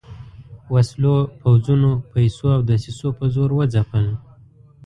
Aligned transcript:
وسلو، 0.73 1.15
پوځونو، 1.41 1.91
پیسو 2.13 2.45
او 2.55 2.61
دسیسو 2.69 3.07
په 3.17 3.25
زور 3.33 3.49
وځپل. 3.55 4.05